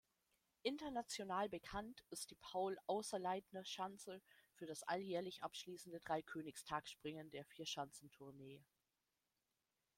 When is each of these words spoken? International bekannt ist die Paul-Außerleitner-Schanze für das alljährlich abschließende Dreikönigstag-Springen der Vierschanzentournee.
International 0.63 1.47
bekannt 1.47 2.03
ist 2.09 2.31
die 2.31 2.35
Paul-Außerleitner-Schanze 2.41 4.19
für 4.55 4.65
das 4.65 4.81
alljährlich 4.81 5.43
abschließende 5.43 5.99
Dreikönigstag-Springen 5.99 7.29
der 7.29 7.45
Vierschanzentournee. 7.45 8.63